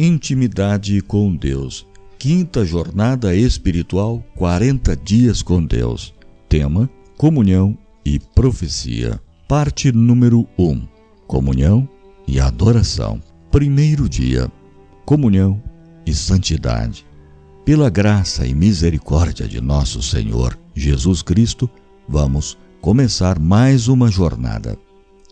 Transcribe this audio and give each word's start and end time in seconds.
Intimidade 0.00 1.00
com 1.00 1.34
Deus. 1.34 1.84
Quinta 2.20 2.64
jornada 2.64 3.34
espiritual 3.34 4.24
40 4.36 4.94
dias 4.94 5.42
com 5.42 5.64
Deus. 5.64 6.14
Tema: 6.48 6.88
Comunhão 7.16 7.76
e 8.04 8.20
profecia. 8.20 9.20
Parte 9.48 9.90
número 9.90 10.46
1: 10.56 10.86
Comunhão 11.26 11.88
e 12.28 12.38
adoração. 12.38 13.20
Primeiro 13.50 14.08
dia: 14.08 14.48
Comunhão 15.04 15.60
e 16.06 16.14
santidade. 16.14 17.04
Pela 17.64 17.90
graça 17.90 18.46
e 18.46 18.54
misericórdia 18.54 19.48
de 19.48 19.60
nosso 19.60 20.00
Senhor 20.00 20.56
Jesus 20.76 21.22
Cristo, 21.22 21.68
vamos 22.08 22.56
começar 22.80 23.36
mais 23.40 23.88
uma 23.88 24.08
jornada. 24.08 24.78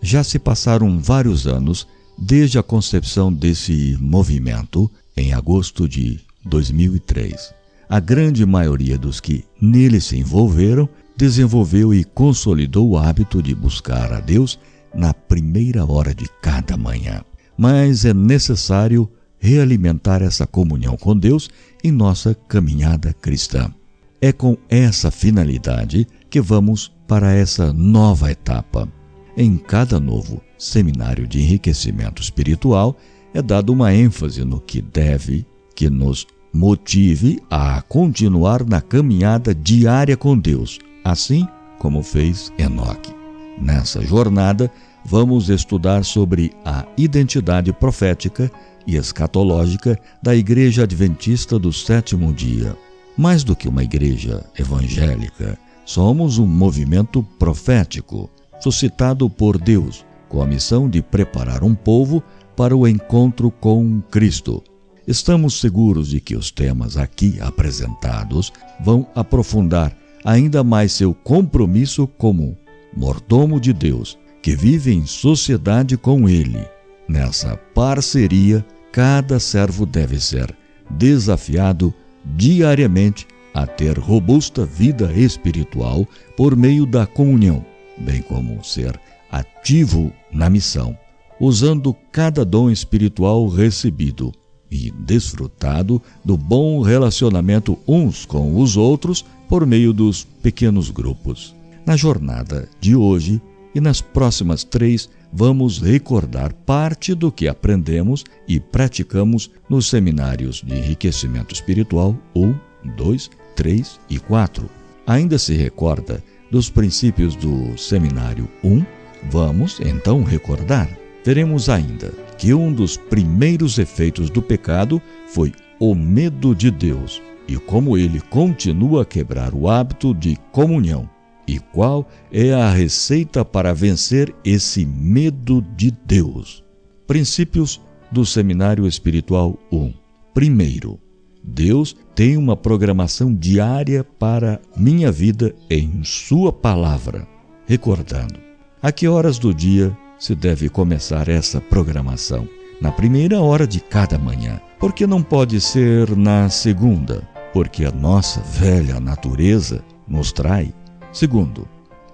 Já 0.03 0.25
se 0.25 0.41
passaram 0.41 0.99
vários 0.99 1.47
anos 1.47 1.87
desde 2.19 2.59
a 2.59 2.63
concepção 2.63 3.33
desse 3.33 3.97
movimento 4.01 4.91
em 5.17 5.33
agosto 5.33 5.89
de 5.89 6.21
2003. 6.45 7.55
A 7.89 8.01
grande 8.01 8.45
maioria 8.45 8.99
dos 8.99 9.21
que 9.21 9.45
nele 9.61 10.01
se 10.01 10.17
envolveram 10.19 10.89
desenvolveu 11.17 11.95
e 11.95 12.05
consolidou 12.05 12.91
o 12.91 12.99
hábito 12.99 13.43
de 13.43 13.55
buscar 13.55 14.13
a 14.13 14.21
Deus 14.21 14.59
na 14.95 15.15
primeira 15.15 15.85
hora 15.85 16.15
de 16.15 16.29
cada 16.43 16.77
manhã. 16.77 17.23
Mas 17.57 18.05
é 18.05 18.13
necessário 18.13 19.09
realimentar 19.39 20.23
essa 20.23 20.47
comunhão 20.47 20.97
com 20.97 21.17
Deus 21.17 21.49
em 21.83 21.91
nossa 21.91 22.35
caminhada 22.35 23.15
cristã. 23.15 23.73
É 24.21 24.33
com 24.33 24.57
essa 24.69 25.11
finalidade 25.11 26.07
que 26.29 26.41
vamos 26.41 26.93
para 27.07 27.33
essa 27.33 27.73
nova 27.73 28.31
etapa. 28.31 28.89
Em 29.37 29.57
cada 29.57 30.01
novo 30.01 30.43
seminário 30.59 31.27
de 31.27 31.41
enriquecimento 31.41 32.23
espiritual, 32.23 32.97
é 33.35 33.43
dado 33.43 33.73
uma 33.73 33.95
ênfase 33.95 34.45
no 34.45 34.61
que 34.61 34.81
deve, 34.81 35.47
que 35.75 35.91
nos 35.91 36.27
motive 36.53 37.43
a 37.51 37.83
continuar 37.83 38.65
na 38.65 38.81
caminhada 38.81 39.55
diária 39.55 40.17
com 40.17 40.39
Deus, 40.39 40.79
assim 41.05 41.47
como 41.79 42.03
fez 42.03 42.53
Enoque. 42.59 43.15
Nessa 43.61 44.01
jornada, 44.01 44.71
vamos 45.05 45.49
estudar 45.49 46.05
sobre 46.05 46.53
a 46.65 46.87
identidade 46.97 47.73
profética 47.73 48.51
e 48.87 48.97
escatológica 48.97 49.99
da 50.23 50.35
Igreja 50.35 50.85
Adventista 50.85 51.59
do 51.59 51.73
Sétimo 51.73 52.33
Dia. 52.33 52.77
Mais 53.17 53.45
do 53.45 53.57
que 53.57 53.69
uma 53.69 53.83
igreja 53.83 54.45
evangélica, 54.59 55.59
somos 55.85 56.39
um 56.39 56.47
movimento 56.47 57.23
profético 57.39 58.31
suscitado 58.61 59.29
por 59.29 59.59
Deus, 59.59 60.05
com 60.37 60.43
a 60.43 60.47
missão 60.47 60.87
de 60.87 61.01
preparar 61.01 61.65
um 61.65 61.75
povo 61.75 62.23
para 62.55 62.77
o 62.77 62.87
encontro 62.87 63.51
com 63.51 64.03
Cristo. 64.11 64.63
Estamos 65.09 65.59
seguros 65.59 66.09
de 66.09 66.21
que 66.21 66.37
os 66.37 66.51
temas 66.51 66.99
aqui 66.99 67.39
apresentados 67.41 68.53
vão 68.85 69.07
aprofundar 69.15 69.97
ainda 70.23 70.63
mais 70.63 70.93
seu 70.93 71.15
compromisso 71.15 72.07
como 72.07 72.55
mordomo 72.95 73.59
de 73.59 73.73
Deus, 73.73 74.19
que 74.43 74.55
vive 74.55 74.93
em 74.93 75.07
sociedade 75.07 75.97
com 75.97 76.29
Ele. 76.29 76.69
Nessa 77.09 77.57
parceria, 77.75 78.63
cada 78.93 79.41
servo 79.41 79.87
deve 79.87 80.21
ser 80.21 80.55
desafiado 80.91 81.95
diariamente 82.37 83.27
a 83.55 83.67
ter 83.67 83.99
robusta 83.99 84.67
vida 84.67 85.11
espiritual 85.15 86.07
por 86.37 86.55
meio 86.55 86.85
da 86.85 87.07
comunhão 87.07 87.65
bem 87.99 88.21
como 88.23 88.63
ser 88.63 88.99
ativo 89.31 90.13
na 90.33 90.49
missão, 90.49 90.97
usando 91.41 91.95
cada 92.13 92.45
dom 92.45 92.71
espiritual 92.71 93.47
recebido 93.49 94.33
e 94.71 94.91
desfrutado 94.91 96.03
do 96.25 96.37
bom 96.37 96.81
relacionamento 96.81 97.79
uns 97.87 98.25
com 98.25 98.61
os 98.61 98.77
outros 98.77 99.25
por 99.49 99.67
meio 99.67 99.93
dos 99.93 100.25
pequenos 100.43 100.91
grupos. 100.91 101.55
Na 101.87 101.97
jornada 101.97 102.69
de 102.81 102.97
hoje 102.97 103.41
e 103.75 103.81
nas 103.81 104.01
próximas 104.01 104.65
três, 104.65 105.09
vamos 105.33 105.79
recordar 105.79 106.53
parte 106.53 107.15
do 107.15 107.31
que 107.31 107.47
aprendemos 107.47 108.25
e 108.49 108.59
praticamos 108.59 109.51
nos 109.69 109.87
seminários 109.87 110.63
de 110.67 110.75
enriquecimento 110.75 111.55
espiritual 111.55 112.17
1, 112.35 112.55
2, 112.97 113.31
3 113.55 114.01
e 114.09 114.19
4. 114.19 114.69
Ainda 115.07 115.39
se 115.39 115.55
recorda 115.55 116.23
dos 116.51 116.71
princípios 116.71 117.37
do 117.37 117.77
Seminário 117.77 118.49
1, 118.65 118.85
vamos 119.31 119.81
então 119.81 120.23
recordar. 120.23 120.89
Veremos 121.25 121.69
ainda 121.69 122.13
que 122.39 122.55
um 122.55 122.73
dos 122.73 122.97
primeiros 122.97 123.79
efeitos 123.79 124.31
do 124.31 124.41
pecado 124.41 125.01
foi 125.29 125.53
o 125.79 125.95
medo 125.95 126.55
de 126.55 126.71
Deus 126.71 127.21
e 127.49 127.57
como 127.57 127.97
ele 127.97 128.21
continua 128.21 129.03
a 129.03 129.05
quebrar 129.05 129.55
o 129.55 129.69
hábito 129.69 130.15
de 130.15 130.37
comunhão. 130.53 131.09
E 131.49 131.59
qual 131.59 132.09
é 132.33 132.53
a 132.53 132.71
receita 132.71 133.45
para 133.45 133.73
vencer 133.73 134.35
esse 134.45 134.85
medo 134.85 135.65
de 135.77 135.91
Deus? 135.91 136.65
Princípios 137.07 137.81
do 138.11 138.27
Seminário 138.27 138.87
Espiritual 138.87 139.57
1. 139.71 139.95
Primeiro, 140.35 140.99
Deus 141.43 141.95
tem 142.15 142.37
uma 142.37 142.57
programação 142.57 143.33
diária 143.33 144.03
para 144.03 144.61
minha 144.77 145.13
vida 145.13 145.55
em 145.71 146.03
Sua 146.03 146.53
palavra. 146.53 147.27
Recordando, 147.65 148.46
a 148.83 148.93
que 148.93 149.09
horas 149.09 149.39
do 149.39 149.55
dia 149.55 149.97
se 150.19 150.35
deve 150.35 150.69
começar 150.69 151.29
essa 151.29 151.61
programação? 151.61 152.49
Na 152.81 152.93
primeira 152.93 153.41
hora 153.41 153.67
de 153.67 153.81
cada 153.81 154.19
manhã. 154.19 154.61
Porque 154.79 155.07
não 155.07 155.23
pode 155.23 155.61
ser 155.61 156.15
na 156.15 156.51
segunda? 156.51 157.27
Porque 157.53 157.85
a 157.85 157.91
nossa 157.91 158.41
velha 158.41 159.01
natureza 159.01 159.83
nos 160.07 160.31
trai. 160.31 160.75
Segundo, 161.13 161.67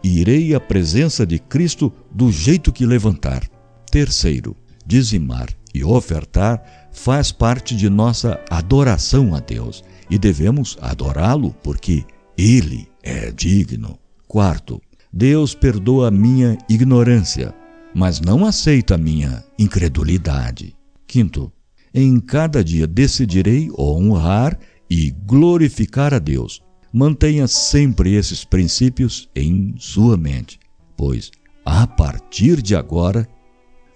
irei 0.02 0.54
à 0.54 0.60
presença 0.60 1.26
de 1.26 1.38
Cristo 1.38 1.92
do 2.10 2.30
jeito 2.30 2.72
que 2.72 2.86
levantar. 2.86 3.42
Terceiro, 3.90 4.56
dizimar 4.86 5.48
e 5.74 5.82
ofertar 5.82 6.62
faz 6.92 7.32
parte 7.32 7.74
de 7.74 7.90
nossa 7.90 8.40
adoração 8.48 9.34
a 9.34 9.40
Deus 9.40 9.82
e 10.08 10.18
devemos 10.18 10.78
adorá-lo 10.80 11.54
porque 11.62 12.04
ele 12.38 12.88
é 13.02 13.32
digno. 13.32 13.98
Quarto, 14.28 14.80
Deus 15.12 15.54
perdoa 15.54 16.08
a 16.08 16.10
minha 16.10 16.56
ignorância, 16.68 17.54
mas 17.94 18.20
não 18.20 18.46
aceita 18.46 18.94
a 18.94 18.98
minha 18.98 19.44
incredulidade. 19.58 20.74
Quinto, 21.06 21.52
em 21.92 22.18
cada 22.18 22.64
dia 22.64 22.86
decidirei 22.86 23.68
honrar 23.78 24.58
e 24.88 25.10
glorificar 25.10 26.14
a 26.14 26.18
Deus. 26.18 26.62
Mantenha 26.90 27.46
sempre 27.46 28.14
esses 28.14 28.44
princípios 28.44 29.28
em 29.36 29.74
sua 29.78 30.16
mente, 30.16 30.58
pois 30.96 31.30
a 31.64 31.86
partir 31.86 32.62
de 32.62 32.74
agora 32.74 33.28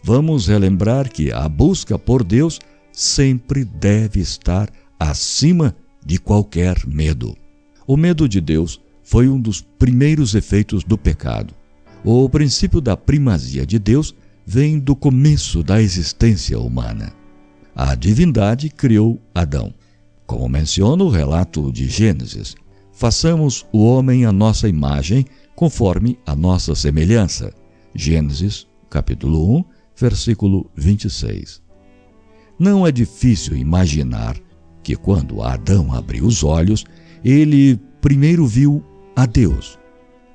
vamos 0.05 0.47
relembrar 0.47 1.11
que 1.11 1.33
a 1.33 1.49
busca 1.49 1.99
por 1.99 2.23
Deus 2.23 2.61
sempre 2.93 3.65
deve 3.65 4.21
estar 4.21 4.71
acima 4.99 5.75
de 6.05 6.19
qualquer 6.19 6.87
medo. 6.87 7.35
O 7.87 7.97
medo 7.97 8.29
de 8.29 8.41
Deus 8.41 8.81
foi 9.07 9.29
um 9.29 9.41
dos 9.41 9.61
primeiros 9.61 10.35
efeitos 10.35 10.83
do 10.83 10.99
pecado. 10.99 11.55
O 12.05 12.29
princípio 12.29 12.81
da 12.81 12.97
primazia 12.97 13.65
de 13.65 13.79
Deus 13.79 14.13
vem 14.45 14.81
do 14.81 14.97
começo 14.97 15.63
da 15.63 15.81
existência 15.81 16.59
humana. 16.59 17.13
A 17.73 17.95
divindade 17.95 18.69
criou 18.69 19.21
Adão. 19.33 19.73
Como 20.27 20.49
menciona 20.49 21.05
o 21.05 21.09
relato 21.09 21.71
de 21.71 21.89
Gênesis, 21.89 22.57
façamos 22.93 23.65
o 23.73 23.85
homem 23.85 24.25
à 24.25 24.33
nossa 24.33 24.69
imagem, 24.69 25.25
conforme 25.55 26.19
a 26.27 26.35
nossa 26.35 26.75
semelhança. 26.75 27.55
Gênesis, 27.95 28.67
capítulo 28.91 29.59
1, 29.59 29.65
versículo 29.97 30.69
26. 30.75 31.63
Não 32.59 32.85
é 32.85 32.91
difícil 32.91 33.57
imaginar 33.57 34.37
que 34.83 34.97
quando 34.97 35.45
Adão 35.45 35.93
abriu 35.93 36.27
os 36.27 36.43
olhos, 36.43 36.85
ele 37.25 37.81
primeiro 38.01 38.45
viu 38.49 38.85
a 39.17 39.25
Deus. 39.25 39.79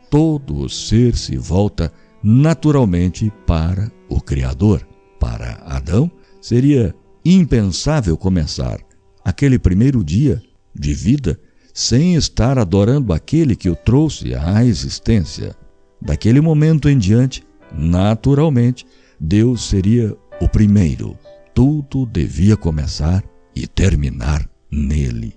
Todo 0.10 0.58
o 0.58 0.68
ser 0.70 1.16
se 1.16 1.38
volta 1.38 1.94
naturalmente 2.24 3.32
para 3.46 3.92
o 4.10 4.20
Criador. 4.20 4.86
Para 5.20 5.62
Adão, 5.68 6.12
seria 6.42 6.94
impensável 7.24 8.18
começar 8.18 8.80
aquele 9.24 9.60
primeiro 9.60 10.04
dia 10.04 10.42
de 10.74 10.94
vida 10.96 11.40
sem 11.74 12.16
estar 12.16 12.58
adorando 12.58 13.14
aquele 13.14 13.56
que 13.56 13.70
o 13.70 13.76
trouxe 13.76 14.34
à 14.34 14.66
existência. 14.66 15.56
Daquele 16.02 16.42
momento 16.42 16.90
em 16.90 16.98
diante, 16.98 17.44
naturalmente, 17.72 18.86
Deus 19.20 19.70
seria 19.70 20.18
o 20.42 20.50
primeiro. 20.50 21.16
Tudo 21.54 22.06
devia 22.08 22.58
começar 22.58 23.24
e 23.56 23.68
terminar 23.68 24.50
nele. 24.72 25.36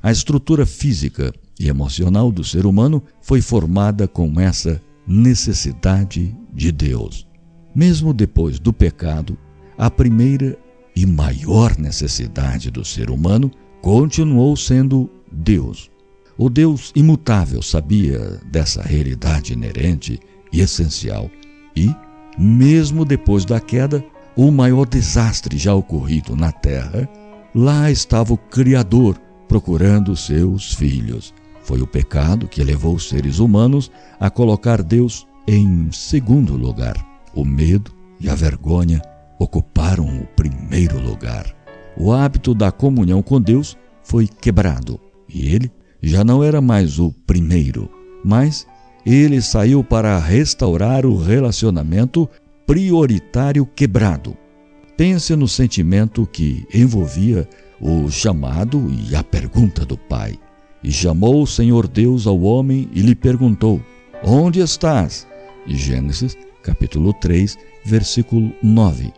A 0.00 0.12
estrutura 0.12 0.64
física 0.64 1.32
e 1.58 1.68
emocional 1.68 2.32
do 2.32 2.42
ser 2.42 2.66
humano 2.66 3.02
foi 3.20 3.40
formada 3.40 4.08
com 4.08 4.40
essa 4.40 4.80
necessidade 5.06 6.36
de 6.52 6.72
Deus. 6.72 7.26
Mesmo 7.74 8.12
depois 8.12 8.58
do 8.58 8.72
pecado, 8.72 9.36
a 9.76 9.90
primeira 9.90 10.58
e 10.94 11.04
maior 11.04 11.76
necessidade 11.76 12.70
do 12.70 12.84
ser 12.84 13.10
humano 13.10 13.50
continuou 13.82 14.56
sendo 14.56 15.10
Deus. 15.30 15.90
O 16.38 16.48
Deus 16.48 16.92
imutável 16.94 17.62
sabia 17.62 18.40
dessa 18.50 18.82
realidade 18.82 19.52
inerente 19.52 20.18
e 20.52 20.60
essencial 20.60 21.30
e, 21.76 21.94
mesmo 22.38 23.04
depois 23.04 23.44
da 23.44 23.60
queda, 23.60 24.04
o 24.36 24.50
maior 24.50 24.86
desastre 24.86 25.56
já 25.58 25.74
ocorrido 25.74 26.34
na 26.34 26.50
Terra, 26.50 27.08
lá 27.54 27.90
estava 27.90 28.32
o 28.34 28.38
Criador 28.38 29.16
procurando 29.48 30.16
seus 30.16 30.74
filhos. 30.74 31.32
Foi 31.64 31.80
o 31.80 31.86
pecado 31.86 32.46
que 32.46 32.62
levou 32.62 32.94
os 32.94 33.08
seres 33.08 33.38
humanos 33.38 33.90
a 34.20 34.30
colocar 34.30 34.82
Deus 34.82 35.26
em 35.48 35.90
segundo 35.90 36.56
lugar. 36.56 36.94
O 37.34 37.44
medo 37.44 37.90
e 38.20 38.28
a 38.28 38.34
vergonha 38.34 39.02
ocuparam 39.38 40.06
o 40.06 40.26
primeiro 40.36 41.00
lugar. 41.00 41.46
O 41.96 42.12
hábito 42.12 42.54
da 42.54 42.70
comunhão 42.70 43.22
com 43.22 43.40
Deus 43.40 43.76
foi 44.02 44.26
quebrado 44.28 45.00
e 45.28 45.48
ele 45.54 45.70
já 46.02 46.22
não 46.22 46.44
era 46.44 46.60
mais 46.60 46.98
o 46.98 47.10
primeiro, 47.26 47.90
mas 48.22 48.66
ele 49.06 49.40
saiu 49.40 49.82
para 49.82 50.18
restaurar 50.18 51.06
o 51.06 51.16
relacionamento 51.16 52.28
prioritário 52.66 53.64
quebrado. 53.64 54.36
Pense 54.96 55.34
no 55.34 55.48
sentimento 55.48 56.26
que 56.26 56.66
envolvia 56.72 57.48
o 57.80 58.10
chamado 58.10 58.86
e 58.90 59.16
a 59.16 59.24
pergunta 59.24 59.84
do 59.84 59.96
Pai. 59.96 60.38
E 60.84 60.92
chamou 60.92 61.42
o 61.42 61.46
Senhor 61.46 61.88
Deus 61.88 62.26
ao 62.26 62.38
homem 62.42 62.90
e 62.92 63.00
lhe 63.00 63.14
perguntou: 63.14 63.80
Onde 64.22 64.60
estás? 64.60 65.26
Gênesis, 65.66 66.36
capítulo 66.62 67.14
3, 67.14 67.56
versículo 67.86 68.52
9. 68.62 69.10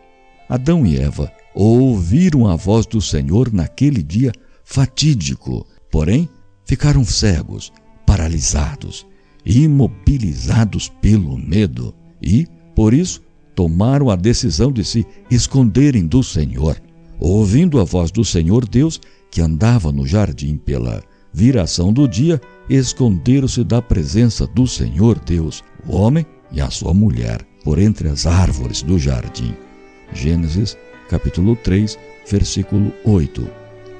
Adão 0.48 0.86
e 0.86 0.96
Eva 0.96 1.30
ouviram 1.52 2.46
a 2.46 2.54
voz 2.54 2.86
do 2.86 3.02
Senhor 3.02 3.52
naquele 3.52 4.00
dia 4.00 4.30
fatídico, 4.64 5.66
porém 5.90 6.28
ficaram 6.64 7.04
cegos, 7.04 7.72
paralisados, 8.06 9.04
imobilizados 9.44 10.88
pelo 11.00 11.36
medo 11.36 11.92
e, 12.22 12.46
por 12.76 12.94
isso, 12.94 13.20
tomaram 13.56 14.08
a 14.08 14.14
decisão 14.14 14.70
de 14.70 14.84
se 14.84 15.04
esconderem 15.28 16.06
do 16.06 16.22
Senhor. 16.22 16.80
Ouvindo 17.19 17.80
a 17.80 17.84
voz 17.84 18.12
do 18.12 18.24
Senhor 18.24 18.69
Deus, 18.69 19.00
que 19.32 19.40
andava 19.40 19.90
no 19.90 20.06
jardim 20.06 20.56
pela 20.56 21.02
viração 21.36 21.92
do 21.92 22.08
dia, 22.08 22.40
esconderam-se 22.66 23.62
da 23.62 23.82
presença 23.82 24.46
do 24.46 24.66
Senhor 24.66 25.18
Deus, 25.18 25.62
o 25.86 25.94
homem 25.94 26.24
e 26.50 26.62
a 26.62 26.70
sua 26.70 26.94
mulher, 26.94 27.46
por 27.62 27.78
entre 27.78 28.08
as 28.08 28.24
árvores 28.24 28.80
do 28.80 28.98
jardim. 28.98 29.54
Gênesis, 30.14 30.78
capítulo 31.10 31.54
3, 31.54 31.98
versículo 32.26 32.90
8. 33.04 33.46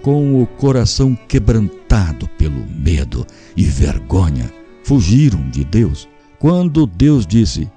Com 0.01 0.43
o 0.43 0.47
coração 0.47 1.15
quebrantado 1.29 2.27
pelo 2.39 2.67
medo 2.71 3.27
e 3.55 3.65
vergonha, 3.65 4.51
fugiram 4.83 5.51
de 5.51 5.63
Deus. 5.63 6.09
Quando 6.39 6.87
Deus 6.87 7.27
disse: 7.27 7.71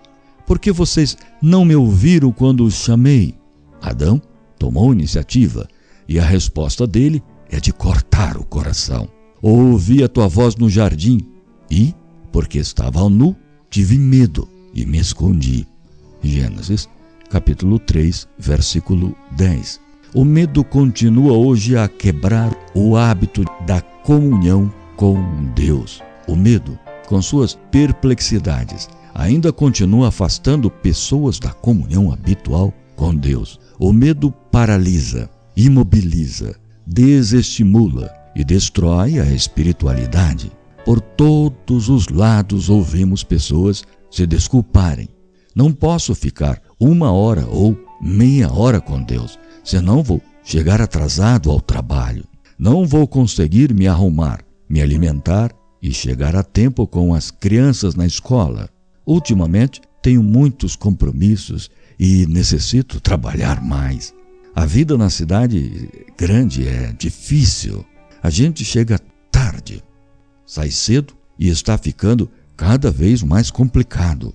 Por 0.47 0.57
que 0.57 0.71
vocês 0.71 1.17
não 1.41 1.65
me 1.65 1.75
ouviram 1.75 2.31
quando 2.31 2.63
os 2.63 2.75
chamei? 2.75 3.35
Adão 3.81 4.21
tomou 4.57 4.94
iniciativa 4.94 5.67
e 6.07 6.17
a 6.17 6.23
resposta 6.23 6.88
dele 6.88 7.21
é 7.50 7.59
de 7.59 7.73
cortar 7.73 8.38
o 8.38 8.45
coração. 8.45 9.19
Ouvi 9.41 10.03
a 10.03 10.09
tua 10.09 10.27
voz 10.27 10.57
no 10.57 10.69
jardim 10.69 11.19
e, 11.71 11.94
porque 12.31 12.57
estava 12.57 13.09
nu, 13.09 13.36
tive 13.69 13.97
medo 13.97 14.47
e 14.74 14.86
me 14.86 14.97
escondi. 14.97 15.65
Gênesis, 16.21 16.89
capítulo 17.30 17.80
3, 17.80 18.27
versículo 18.38 19.15
10. 19.38 19.80
O 20.13 20.25
medo 20.25 20.62
continua 20.63 21.33
hoje 21.33 21.77
a 21.77 21.88
quebrar 21.88 22.53
o 22.75 22.97
hábito 22.97 23.45
da 23.65 23.80
comunhão 23.80 24.74
com 24.97 25.24
Deus. 25.56 26.01
O 26.27 26.35
medo, 26.35 26.77
com 27.07 27.21
suas 27.21 27.57
perplexidades, 27.71 28.89
ainda 29.15 29.53
continua 29.53 30.09
afastando 30.09 30.69
pessoas 30.69 31.39
da 31.39 31.51
comunhão 31.51 32.12
habitual 32.12 32.74
com 32.97 33.15
Deus. 33.15 33.57
O 33.80 33.94
medo 33.94 34.31
paralisa, 34.51 35.30
imobiliza, 35.56 36.56
desestimula 36.85 38.19
e 38.39 38.44
destrói 38.45 39.19
a 39.19 39.25
espiritualidade. 39.25 40.50
Por 40.86 41.01
todos 41.01 41.89
os 41.89 42.07
lados 42.07 42.69
ouvimos 42.69 43.21
pessoas 43.21 43.83
se 44.09 44.25
desculparem. 44.25 45.09
Não 45.53 45.74
posso 45.74 46.15
ficar 46.15 46.62
uma 46.80 47.12
hora 47.12 47.45
ou 47.47 47.77
meia 48.01 48.50
hora 48.50 48.80
com 48.80 49.03
Deus, 49.03 49.38
senão 49.62 50.01
vou 50.01 50.21
chegar 50.41 50.80
atrasado 50.80 51.51
ao 51.51 51.59
trabalho. 51.59 52.24
Não 52.57 52.88
vou 52.88 53.06
conseguir 53.06 53.74
me 53.74 53.89
arrumar, 53.89 54.39
me 54.69 54.81
alimentar 54.81 55.51
e 55.81 55.92
chegar 55.92 56.33
a 56.33 56.42
tempo 56.42 56.88
com 56.88 57.13
as 57.13 57.30
crianças 57.30 57.94
na 57.94 58.06
escola. 58.06 58.69
Ultimamente 59.06 59.81
tenho 60.01 60.24
muitos 60.24 60.77
compromissos 60.77 61.69
e 62.00 62.25
necessito 62.25 63.01
trabalhar 63.01 63.62
mais. 63.62 64.13
A 64.56 64.65
vida 64.65 64.97
na 64.97 65.09
cidade 65.09 65.89
grande 66.18 66.65
é 66.65 66.94
difícil. 66.94 67.85
A 68.21 68.30
gente 68.30 68.66
chega 68.66 69.00
tarde, 69.31 69.83
sai 70.45 70.71
cedo 70.71 71.13
e 71.38 71.48
está 71.48 71.77
ficando 71.77 72.30
cada 72.57 72.92
vez 72.92 73.24
mais 73.24 73.50
complicado. 73.50 74.33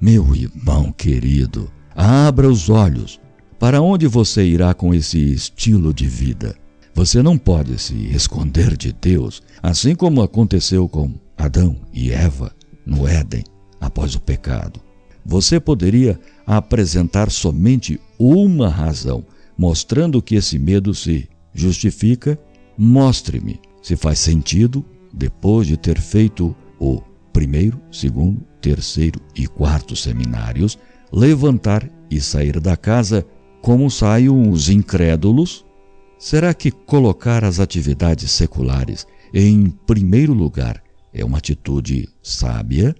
Meu 0.00 0.34
irmão 0.34 0.92
querido, 0.92 1.70
abra 1.94 2.48
os 2.48 2.68
olhos. 2.68 3.20
Para 3.58 3.80
onde 3.80 4.06
você 4.06 4.44
irá 4.44 4.74
com 4.74 4.92
esse 4.92 5.18
estilo 5.32 5.94
de 5.94 6.06
vida? 6.06 6.54
Você 6.94 7.22
não 7.22 7.38
pode 7.38 7.78
se 7.80 7.94
esconder 8.14 8.76
de 8.76 8.92
Deus, 8.92 9.42
assim 9.62 9.94
como 9.94 10.22
aconteceu 10.22 10.88
com 10.88 11.14
Adão 11.36 11.76
e 11.92 12.12
Eva 12.12 12.54
no 12.84 13.08
Éden 13.08 13.44
após 13.80 14.14
o 14.14 14.20
pecado. 14.20 14.80
Você 15.24 15.58
poderia 15.58 16.20
apresentar 16.46 17.30
somente 17.30 17.98
uma 18.18 18.68
razão, 18.68 19.24
mostrando 19.56 20.20
que 20.20 20.34
esse 20.34 20.58
medo 20.58 20.94
se 20.94 21.28
justifica. 21.54 22.38
Mostre-me 22.76 23.60
se 23.82 23.96
faz 23.96 24.18
sentido, 24.18 24.84
depois 25.12 25.66
de 25.66 25.76
ter 25.76 26.00
feito 26.00 26.54
o 26.78 27.00
primeiro, 27.32 27.80
segundo, 27.90 28.42
terceiro 28.60 29.20
e 29.34 29.46
quarto 29.46 29.94
seminários, 29.94 30.78
levantar 31.12 31.88
e 32.10 32.20
sair 32.20 32.58
da 32.60 32.76
casa 32.76 33.26
como 33.60 33.90
saem 33.90 34.28
os 34.28 34.68
incrédulos? 34.68 35.64
Será 36.18 36.52
que 36.52 36.70
colocar 36.70 37.44
as 37.44 37.60
atividades 37.60 38.30
seculares 38.30 39.06
em 39.32 39.70
primeiro 39.86 40.32
lugar 40.32 40.82
é 41.12 41.24
uma 41.24 41.38
atitude 41.38 42.08
sábia? 42.22 42.94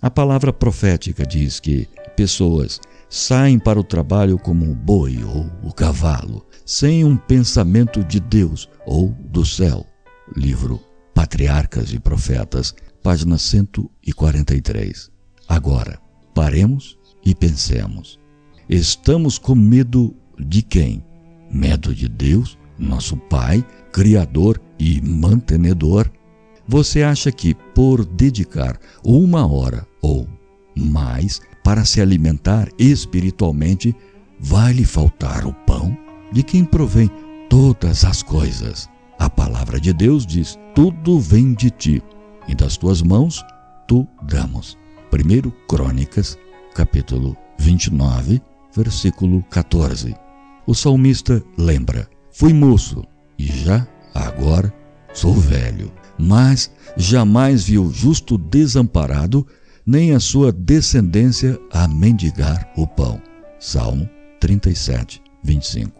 A 0.00 0.10
palavra 0.10 0.52
profética 0.52 1.26
diz 1.26 1.60
que 1.60 1.88
pessoas 2.16 2.80
saem 3.08 3.58
para 3.58 3.80
o 3.80 3.84
trabalho 3.84 4.38
como 4.38 4.70
o 4.70 4.74
boi 4.74 5.22
ou 5.24 5.50
o 5.62 5.72
cavalo, 5.72 6.46
sem 6.64 7.04
um 7.04 7.16
pensamento 7.16 8.04
de 8.04 8.20
Deus 8.20 8.68
ou 8.86 9.14
do 9.30 9.44
céu. 9.44 9.86
Livro 10.36 10.80
Patriarcas 11.14 11.92
e 11.92 11.98
Profetas, 11.98 12.74
página 13.02 13.38
143. 13.38 15.10
Agora, 15.48 15.98
paremos 16.34 16.98
e 17.24 17.34
pensemos. 17.34 18.20
Estamos 18.68 19.38
com 19.38 19.54
medo 19.54 20.14
de 20.38 20.62
quem? 20.62 21.04
Medo 21.50 21.94
de 21.94 22.08
Deus, 22.08 22.58
nosso 22.78 23.16
Pai, 23.16 23.66
Criador 23.90 24.60
e 24.78 25.00
mantenedor? 25.00 26.10
Você 26.66 27.02
acha 27.02 27.32
que 27.32 27.54
por 27.74 28.04
dedicar 28.04 28.78
uma 29.02 29.50
hora 29.50 29.86
ou 30.02 30.28
mais 30.76 31.40
para 31.68 31.84
se 31.84 32.00
alimentar 32.00 32.66
espiritualmente, 32.78 33.94
vai 34.40 34.72
lhe 34.72 34.86
faltar 34.86 35.44
o 35.46 35.52
pão? 35.52 35.94
De 36.32 36.42
quem 36.42 36.64
provém 36.64 37.10
todas 37.50 38.06
as 38.06 38.22
coisas? 38.22 38.88
A 39.18 39.28
palavra 39.28 39.78
de 39.78 39.92
Deus 39.92 40.24
diz: 40.24 40.58
tudo 40.74 41.20
vem 41.20 41.52
de 41.52 41.68
ti, 41.68 42.02
e 42.48 42.54
das 42.54 42.78
tuas 42.78 43.02
mãos 43.02 43.44
tu 43.86 44.08
damos. 44.22 44.78
1 45.12 45.50
Crônicas, 45.68 46.38
capítulo 46.74 47.36
29, 47.58 48.40
versículo 48.74 49.44
14. 49.50 50.16
O 50.66 50.74
salmista 50.74 51.44
lembra: 51.58 52.08
Fui 52.32 52.54
moço 52.54 53.04
e 53.38 53.44
já 53.44 53.86
agora 54.14 54.72
sou 55.12 55.34
velho 55.34 55.92
mas 56.18 56.70
jamais 56.96 57.64
viu 57.64 57.84
o 57.84 57.92
justo 57.92 58.36
desamparado, 58.36 59.46
nem 59.88 60.12
a 60.12 60.20
sua 60.20 60.52
descendência 60.52 61.58
a 61.72 61.88
mendigar 61.88 62.70
o 62.76 62.86
pão. 62.86 63.22
Salmo 63.58 64.06
37, 64.38 65.22
25. 65.42 65.90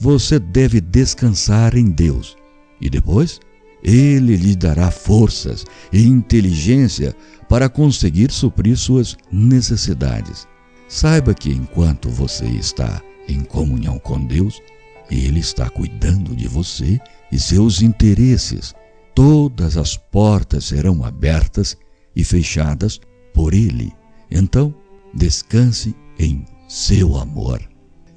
Você 0.00 0.38
deve 0.38 0.80
descansar 0.80 1.76
em 1.76 1.90
Deus 1.90 2.34
e 2.80 2.88
depois 2.88 3.38
ele 3.82 4.34
lhe 4.36 4.56
dará 4.56 4.90
forças 4.90 5.62
e 5.92 6.06
inteligência 6.06 7.14
para 7.46 7.68
conseguir 7.68 8.30
suprir 8.32 8.78
suas 8.78 9.14
necessidades. 9.30 10.48
Saiba 10.88 11.34
que 11.34 11.50
enquanto 11.50 12.08
você 12.08 12.46
está 12.46 13.02
em 13.28 13.40
comunhão 13.44 13.98
com 13.98 14.24
Deus, 14.24 14.62
Ele 15.10 15.40
está 15.40 15.68
cuidando 15.68 16.34
de 16.34 16.48
você 16.48 16.98
e 17.30 17.38
seus 17.38 17.82
interesses. 17.82 18.74
Todas 19.14 19.76
as 19.76 19.98
portas 19.98 20.64
serão 20.64 21.04
abertas 21.04 21.76
e 22.16 22.24
fechadas 22.24 23.00
por 23.34 23.52
Ele. 23.52 23.92
Então, 24.30 24.72
descanse 25.12 25.94
em 26.18 26.46
seu 26.68 27.16
amor. 27.16 27.60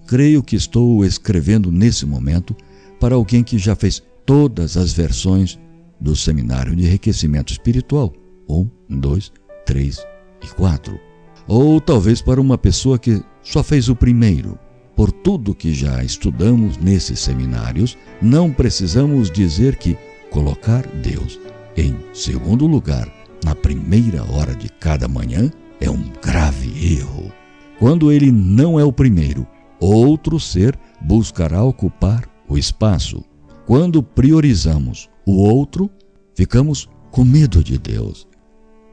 Creio 0.06 0.42
que 0.42 0.56
estou 0.56 1.04
escrevendo 1.04 1.70
nesse 1.70 2.06
momento 2.06 2.56
para 3.00 3.16
alguém 3.16 3.44
que 3.44 3.58
já 3.58 3.76
fez 3.76 4.02
todas 4.26 4.78
as 4.78 4.94
versões 4.94 5.60
do 6.00 6.16
Seminário 6.16 6.76
de 6.76 6.86
Enriquecimento 6.86 7.52
Espiritual 7.52 8.14
1, 8.48 8.70
2, 8.90 9.34
3 9.66 10.06
e 10.44 10.48
4. 10.56 11.00
Ou 11.48 11.82
talvez 11.82 12.22
para 12.22 12.40
uma 12.40 12.58
pessoa 12.58 12.98
que 12.98 13.22
só 13.42 13.64
fez 13.64 13.90
o 13.90 13.96
primeiro. 13.96 14.58
Por 14.96 15.12
tudo 15.12 15.54
que 15.54 15.74
já 15.74 16.04
estudamos 16.04 16.78
nesses 16.78 17.20
seminários, 17.20 17.98
não 18.22 18.52
precisamos 18.52 19.30
dizer 19.30 19.76
que 19.76 19.98
colocar 20.32 20.88
Deus 20.88 21.40
em 21.76 21.96
segundo 22.14 22.66
lugar 22.66 23.17
na 23.44 23.56
primeira 23.56 24.24
hora 24.24 24.56
de 24.56 24.70
cada 24.70 25.08
manhã 25.08 25.52
é 25.80 25.90
um 25.90 26.04
grave 26.22 26.96
erro. 26.98 27.32
Quando 27.80 28.12
ele 28.12 28.32
não 28.32 28.80
é 28.80 28.84
o 28.84 28.92
primeiro, 28.92 29.46
outro 29.80 30.40
ser 30.40 30.78
buscará 31.02 31.64
ocupar 31.64 32.28
o 32.48 32.58
espaço. 32.58 33.24
Quando 33.66 34.02
priorizamos 34.02 35.10
o 35.26 35.34
outro, 35.38 35.90
ficamos 36.34 36.90
com 37.12 37.24
medo 37.24 37.64
de 37.64 37.78
Deus. 37.78 38.28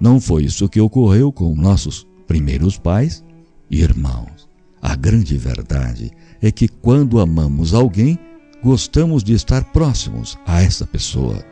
Não 0.01 0.21
foi 0.21 0.45
isso 0.45 0.69
que 0.69 0.81
ocorreu 0.81 1.33
com 1.33 1.55
nossos 1.55 2.07
primeiros 2.27 2.79
pais 2.79 3.25
e 3.71 3.81
irmãos. 3.81 4.49
A 4.83 4.95
grande 4.97 5.39
verdade 5.39 6.11
é 6.43 6.51
que 6.51 6.69
quando 6.69 7.21
amamos 7.21 7.73
alguém, 7.73 8.19
gostamos 8.63 9.25
de 9.25 9.33
estar 9.33 9.65
próximos 9.73 10.39
a 10.47 10.63
essa 10.63 10.87
pessoa, 10.87 11.43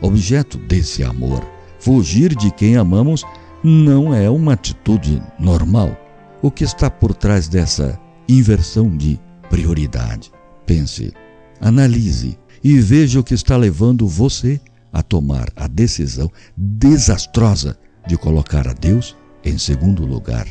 objeto 0.00 0.58
desse 0.58 1.02
amor. 1.02 1.42
Fugir 1.82 2.36
de 2.36 2.48
quem 2.52 2.76
amamos 2.76 3.24
não 3.60 4.14
é 4.14 4.30
uma 4.30 4.52
atitude 4.52 5.20
normal. 5.36 5.96
O 6.40 6.48
que 6.48 6.62
está 6.62 6.88
por 6.88 7.12
trás 7.12 7.48
dessa 7.48 7.98
inversão 8.28 8.96
de 8.96 9.18
prioridade? 9.50 10.30
Pense, 10.64 11.12
analise 11.60 12.38
e 12.62 12.78
veja 12.78 13.18
o 13.18 13.24
que 13.24 13.34
está 13.34 13.56
levando 13.56 14.06
você 14.06 14.60
a 14.92 15.02
tomar 15.02 15.48
a 15.56 15.66
decisão 15.66 16.30
desastrosa 16.56 17.76
de 18.06 18.16
colocar 18.16 18.68
a 18.68 18.74
Deus 18.74 19.16
em 19.44 19.58
segundo 19.58 20.06
lugar. 20.06 20.46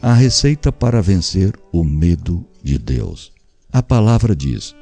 A 0.00 0.14
receita 0.14 0.70
para 0.70 1.02
vencer 1.02 1.54
o 1.72 1.82
medo 1.82 2.46
de 2.62 2.78
Deus. 2.78 3.32
A 3.72 3.82
palavra 3.82 4.36
diz: 4.36 4.76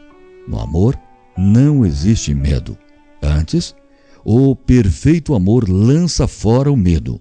no 0.46 0.60
amor 0.60 0.94
não 1.38 1.86
existe 1.86 2.34
medo. 2.34 2.76
Antes, 3.22 3.74
o 4.24 4.56
perfeito 4.56 5.34
amor 5.34 5.68
lança 5.68 6.26
fora 6.26 6.72
o 6.72 6.76
medo. 6.76 7.20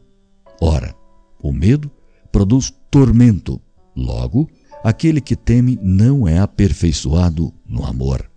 Ora, 0.62 0.96
o 1.42 1.52
medo 1.52 1.92
produz 2.32 2.74
tormento. 2.90 3.62
Logo, 3.96 4.50
aquele 4.84 5.20
que 5.20 5.36
teme 5.36 5.78
não 5.82 6.28
é 6.28 6.40
aperfeiçoado 6.40 7.54
no 7.68 7.86
amor. 7.86 8.30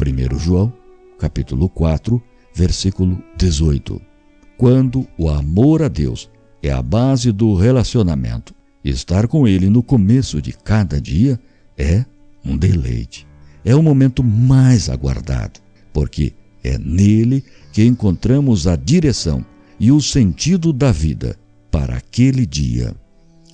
1 0.00 0.38
João, 0.38 0.72
capítulo 1.18 1.68
4, 1.68 2.20
versículo 2.54 3.22
18. 3.36 4.00
Quando 4.56 5.06
o 5.18 5.28
amor 5.28 5.82
a 5.82 5.88
Deus 5.88 6.30
é 6.62 6.70
a 6.70 6.80
base 6.80 7.30
do 7.30 7.54
relacionamento, 7.54 8.54
estar 8.82 9.28
com 9.28 9.46
Ele 9.46 9.68
no 9.68 9.82
começo 9.82 10.40
de 10.40 10.52
cada 10.52 11.00
dia 11.00 11.38
é 11.76 12.04
um 12.44 12.56
deleite. 12.56 13.26
É 13.64 13.74
o 13.74 13.82
momento 13.82 14.22
mais 14.22 14.88
aguardado, 14.88 15.60
porque 15.92 16.34
é 16.64 16.78
nele 16.78 17.44
que 17.72 17.84
encontramos 17.84 18.66
a 18.66 18.74
direção 18.74 19.44
e 19.78 19.92
o 19.92 20.00
sentido 20.00 20.72
da 20.72 20.90
vida 20.90 21.38
para 21.70 21.96
aquele 21.96 22.46
dia. 22.46 22.94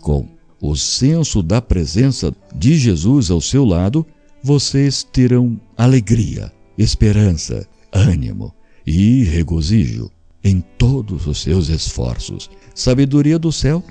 Com 0.00 0.28
o 0.60 0.76
senso 0.76 1.42
da 1.42 1.60
presença 1.60 2.32
de 2.54 2.78
Jesus 2.78 3.30
ao 3.30 3.40
seu 3.40 3.64
lado, 3.64 4.06
vocês 4.42 5.02
terão 5.02 5.60
alegria, 5.76 6.52
esperança, 6.78 7.66
ânimo 7.92 8.54
e 8.86 9.24
regozijo 9.24 10.10
em 10.42 10.60
todos 10.78 11.26
os 11.26 11.42
seus 11.42 11.68
esforços. 11.68 12.50
Sabedoria 12.74 13.38
do 13.38 13.50
céu 13.52 13.82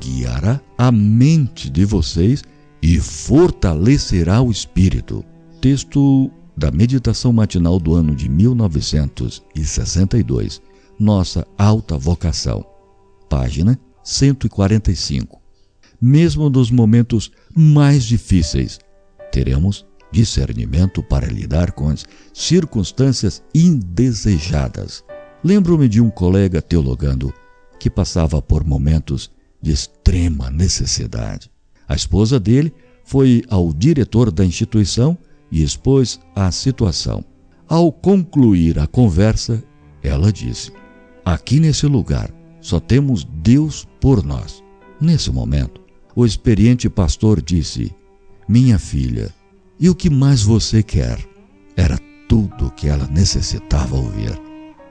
guiará 0.00 0.60
a 0.78 0.90
mente 0.90 1.68
de 1.68 1.84
vocês 1.84 2.42
e 2.82 2.98
fortalecerá 2.98 4.40
o 4.40 4.50
espírito. 4.50 5.24
Texto 5.60 6.30
da 6.56 6.70
meditação 6.70 7.30
matinal 7.32 7.78
do 7.78 7.94
ano 7.94 8.14
de 8.14 8.28
1962. 8.28 10.60
Nossa 10.98 11.46
alta 11.56 11.96
vocação. 11.96 12.66
Página 13.28 13.78
145. 14.04 15.40
Mesmo 16.00 16.50
nos 16.50 16.70
momentos 16.70 17.30
mais 17.56 18.04
difíceis, 18.04 18.78
teremos 19.30 19.86
discernimento 20.10 21.02
para 21.02 21.26
lidar 21.26 21.72
com 21.72 21.88
as 21.88 22.04
circunstâncias 22.34 23.42
indesejadas. 23.54 25.02
Lembro-me 25.42 25.88
de 25.88 26.00
um 26.00 26.10
colega 26.10 26.60
teologando 26.60 27.32
que 27.80 27.88
passava 27.88 28.42
por 28.42 28.64
momentos 28.64 29.30
de 29.60 29.72
extrema 29.72 30.50
necessidade. 30.50 31.50
A 31.88 31.94
esposa 31.94 32.38
dele 32.38 32.72
foi 33.04 33.42
ao 33.48 33.72
diretor 33.72 34.30
da 34.30 34.44
instituição 34.44 35.16
e 35.52 35.62
expôs 35.62 36.18
a 36.34 36.50
situação. 36.50 37.22
Ao 37.68 37.92
concluir 37.92 38.78
a 38.78 38.86
conversa, 38.86 39.62
ela 40.02 40.32
disse: 40.32 40.72
Aqui 41.24 41.60
nesse 41.60 41.86
lugar 41.86 42.32
só 42.60 42.80
temos 42.80 43.22
Deus 43.24 43.86
por 44.00 44.24
nós. 44.24 44.64
Nesse 45.00 45.30
momento, 45.30 45.80
o 46.16 46.24
experiente 46.24 46.88
pastor 46.88 47.42
disse: 47.42 47.94
Minha 48.48 48.78
filha, 48.78 49.32
e 49.78 49.90
o 49.90 49.94
que 49.94 50.08
mais 50.08 50.42
você 50.42 50.82
quer? 50.82 51.18
Era 51.76 51.98
tudo 52.28 52.66
o 52.66 52.70
que 52.70 52.88
ela 52.88 53.06
necessitava 53.08 53.94
ouvir. 53.94 54.32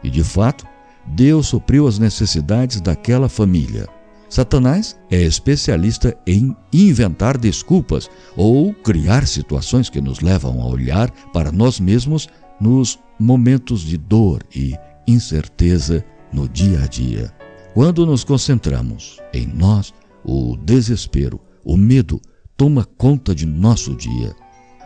E 0.03 0.09
de 0.09 0.23
fato, 0.23 0.65
Deus 1.07 1.47
supriu 1.47 1.87
as 1.87 1.97
necessidades 1.97 2.79
daquela 2.79 3.27
família. 3.27 3.87
Satanás 4.31 4.97
é 5.09 5.21
especialista 5.21 6.17
em 6.25 6.55
inventar 6.71 7.37
desculpas 7.37 8.09
ou 8.37 8.73
criar 8.73 9.27
situações 9.27 9.89
que 9.89 9.99
nos 9.99 10.21
levam 10.21 10.61
a 10.61 10.67
olhar 10.67 11.11
para 11.33 11.51
nós 11.51 11.81
mesmos 11.81 12.29
nos 12.57 12.97
momentos 13.19 13.81
de 13.81 13.97
dor 13.97 14.41
e 14.55 14.73
incerteza 15.05 16.01
no 16.31 16.47
dia 16.47 16.81
a 16.81 16.87
dia. 16.87 17.29
Quando 17.73 18.05
nos 18.05 18.23
concentramos 18.23 19.19
em 19.33 19.45
nós, 19.45 19.93
o 20.23 20.55
desespero, 20.55 21.37
o 21.61 21.75
medo 21.75 22.21
toma 22.55 22.85
conta 22.97 23.35
de 23.35 23.45
nosso 23.45 23.93
dia. 23.95 24.33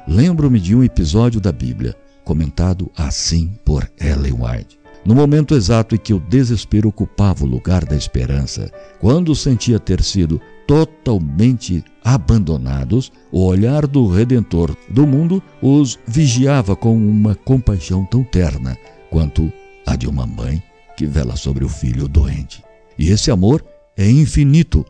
Lembro-me 0.08 0.60
de 0.60 0.76
um 0.76 0.84
episódio 0.84 1.40
da 1.40 1.52
Bíblia, 1.52 1.96
comentado 2.24 2.90
assim 2.98 3.56
por 3.64 3.88
Ellen 4.00 4.34
White. 4.42 4.85
No 5.06 5.14
momento 5.14 5.54
exato 5.54 5.94
em 5.94 6.00
que 6.00 6.16
o 6.16 6.20
desespero 6.20 6.90
ocupava 6.90 7.44
o 7.44 7.48
lugar 7.48 7.86
da 7.86 7.96
esperança, 7.96 8.72
quando 9.00 9.36
sentia 9.36 9.80
ter 9.80 10.02
sido 10.02 10.42
totalmente 10.66 11.84
abandonados, 12.04 13.12
o 13.32 13.46
olhar 13.46 13.86
do 13.86 14.08
Redentor 14.08 14.76
do 14.90 15.06
mundo 15.06 15.44
os 15.62 16.00
vigiava 16.08 16.76
com 16.76 16.98
uma 16.98 17.36
compaixão 17.36 18.04
tão 18.04 18.24
terna 18.24 18.76
quanto 19.12 19.54
a 19.86 19.96
de 19.96 20.08
uma 20.08 20.26
mãe 20.26 20.62
que 20.98 21.06
vela 21.06 21.36
sobre 21.36 21.64
o 21.64 21.70
filho 21.70 22.08
doente. 22.08 22.64
E 22.98 23.12
esse 23.12 23.30
amor 23.30 23.64
é 23.96 24.10
infinito. 24.10 24.84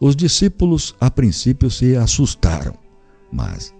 Os 0.00 0.16
discípulos, 0.16 0.96
a 1.00 1.08
princípio, 1.10 1.70
se 1.70 1.94
assustaram, 1.94 2.74
mas 3.30 3.72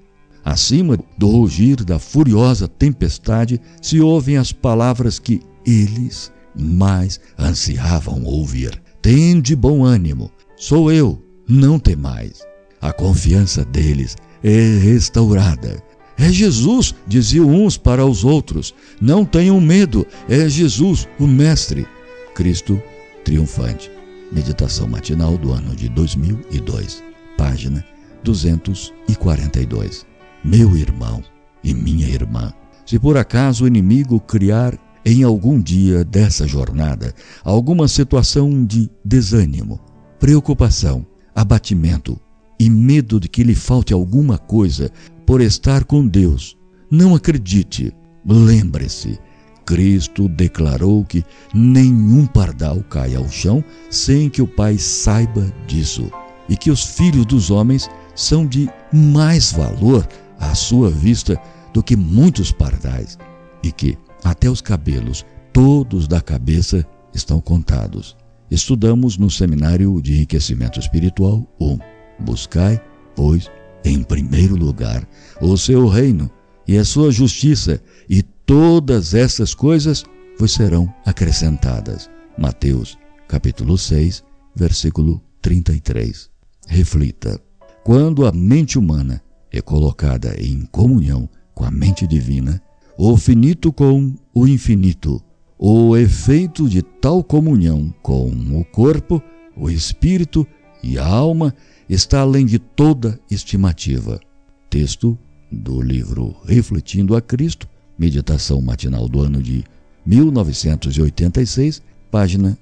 Acima 0.45 0.99
do 1.19 1.29
rugir 1.29 1.85
da 1.85 1.99
furiosa 1.99 2.67
tempestade 2.67 3.61
se 3.83 4.01
ouvem 4.01 4.37
as 4.37 4.53
palavras 4.53 5.19
que 5.19 5.43
eles 5.67 6.33
mais 6.55 7.21
ansiavam 7.39 8.25
ouvir. 8.25 8.81
Tende 9.01 9.55
bom 9.57 9.85
ânimo, 9.85 10.31
sou 10.57 10.93
eu, 10.93 11.23
não 11.49 11.79
temais. 11.79 12.43
A 12.81 12.93
confiança 12.93 13.65
deles 13.65 14.17
é 14.43 14.79
restaurada. 14.79 15.83
É 16.19 16.31
Jesus, 16.31 16.95
diziam 17.07 17.49
uns 17.49 17.79
para 17.79 18.05
os 18.05 18.25
outros. 18.25 18.75
Não 19.01 19.25
tenham 19.25 19.61
medo, 19.61 20.07
é 20.29 20.49
Jesus, 20.49 21.09
o 21.19 21.27
Mestre. 21.27 21.87
Cristo 22.35 22.81
triunfante. 23.25 23.91
Meditação 24.31 24.87
matinal 24.87 25.37
do 25.37 25.53
ano 25.53 25.75
de 25.75 25.89
2002, 25.89 27.03
página 27.37 27.85
242 28.23 30.07
meu 30.43 30.77
irmão 30.77 31.23
e 31.63 31.75
minha 31.75 32.09
irmã. 32.09 32.53
Se 32.87 32.99
por 32.99 33.17
acaso 33.17 33.65
o 33.65 33.67
inimigo 33.67 34.19
criar 34.19 34.77
em 35.11 35.25
algum 35.25 35.61
dia 35.61 36.05
dessa 36.05 36.47
jornada 36.47 37.13
alguma 37.43 37.89
situação 37.89 38.65
de 38.65 38.89
desânimo, 39.05 39.81
preocupação, 40.21 41.05
abatimento 41.35 42.17
e 42.61 42.71
medo 42.71 43.19
de 43.19 43.29
que 43.29 43.43
lhe 43.43 43.57
falte 43.57 43.93
alguma 43.93 44.39
coisa 44.39 44.89
por 45.27 45.41
estar 45.41 45.85
com 45.85 46.07
Deus, 46.07 46.57
Não 46.89 47.15
acredite. 47.15 47.93
Lembre-se, 48.27 49.19
Cristo 49.65 50.29
declarou 50.29 51.05
que 51.05 51.25
nenhum 51.55 52.27
pardal 52.27 52.83
cai 52.83 53.15
ao 53.15 53.29
chão 53.29 53.65
sem 53.89 54.29
que 54.29 54.43
o 54.43 54.47
Pai 54.47 54.77
saiba 54.77 55.53
disso, 55.67 56.11
e 56.49 56.57
que 56.57 56.71
os 56.71 56.85
filhos 56.85 57.25
dos 57.27 57.51
homens 57.51 57.89
são 58.15 58.45
de 58.45 58.69
mais 58.93 59.53
valor 59.53 60.07
à 60.39 60.55
sua 60.55 60.91
vista 60.91 61.41
do 61.73 61.83
que 61.83 61.97
muitos 61.97 62.51
pardais, 62.51 63.17
e 63.63 63.71
que 63.71 63.97
até 64.25 64.49
os 64.49 64.61
cabelos, 64.61 65.25
todos 65.53 66.07
da 66.07 66.21
cabeça, 66.21 66.87
estão 67.15 67.41
contados. 67.41 68.17
Estudamos 68.51 69.17
no 69.17 69.31
Seminário 69.31 70.01
de 70.03 70.15
Enriquecimento 70.15 70.79
Espiritual 70.79 71.47
1. 71.61 71.79
Buscai, 72.21 72.81
pois, 73.15 73.51
em 73.85 74.03
primeiro 74.03 74.57
lugar, 74.57 75.07
o 75.41 75.57
seu 75.57 75.87
reino 75.87 76.31
e 76.67 76.77
a 76.77 76.85
sua 76.85 77.11
justiça, 77.11 77.81
e 78.09 78.23
todas 78.23 79.15
essas 79.15 79.55
coisas 79.55 80.05
vos 80.39 80.53
serão 80.53 80.93
acrescentadas. 81.05 82.11
Mateus, 82.39 82.99
capítulo 83.29 83.77
6, 83.77 84.25
versículo 84.55 85.23
33. 85.43 86.31
Reflita. 86.67 87.41
Quando 87.85 88.27
a 88.27 88.33
mente 88.33 88.79
humana 88.79 89.23
é 89.51 89.61
colocada 89.61 90.35
em 90.41 90.65
comunhão 90.67 91.29
com 91.55 91.65
a 91.65 91.71
mente 91.71 92.07
divina, 92.07 92.63
o 93.03 93.17
finito 93.17 93.73
com 93.73 94.13
o 94.35 94.47
infinito, 94.47 95.23
o 95.59 95.97
efeito 95.97 96.69
de 96.69 96.83
tal 96.83 97.25
comunhão 97.25 97.95
com 98.03 98.29
o 98.29 98.63
corpo, 98.63 99.23
o 99.57 99.71
espírito 99.71 100.47
e 100.83 100.99
a 100.99 101.07
alma 101.07 101.55
está 101.89 102.21
além 102.21 102.45
de 102.45 102.59
toda 102.59 103.19
estimativa. 103.31 104.21
Texto 104.69 105.19
do 105.51 105.81
livro 105.81 106.37
Refletindo 106.45 107.17
a 107.17 107.23
Cristo, 107.23 107.67
meditação 107.99 108.61
matinal 108.61 109.09
do 109.09 109.23
ano 109.23 109.43
de 109.43 109.65
1986, 110.05 111.81
página 112.11 112.59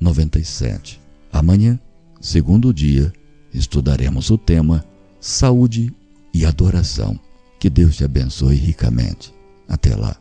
97. 0.00 1.00
Amanhã, 1.32 1.80
segundo 2.20 2.72
dia, 2.72 3.12
estudaremos 3.52 4.30
o 4.30 4.38
tema 4.38 4.84
Saúde 5.18 5.92
e 6.32 6.44
Adoração. 6.44 7.18
Que 7.58 7.68
Deus 7.68 7.96
te 7.96 8.04
abençoe 8.04 8.54
ricamente. 8.54 9.39
Até 9.70 9.94
lá. 9.94 10.19